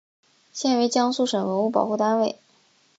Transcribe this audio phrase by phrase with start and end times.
[0.51, 2.39] 现为江苏省文物保护单位。